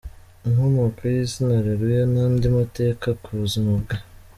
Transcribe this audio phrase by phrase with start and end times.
[0.47, 3.97] Inkomoko y’Izina Areruya n’Andi mateka ku buzima bwe.